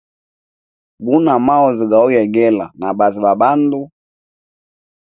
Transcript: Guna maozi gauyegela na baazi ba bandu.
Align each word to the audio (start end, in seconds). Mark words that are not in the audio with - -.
Guna 1.05 1.33
maozi 1.47 1.85
gauyegela 1.91 2.65
na 2.79 2.87
baazi 2.97 3.19
ba 3.25 3.33
bandu. 3.41 3.81